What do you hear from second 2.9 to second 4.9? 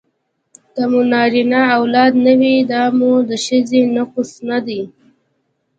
مو د ښځې نقص نه دی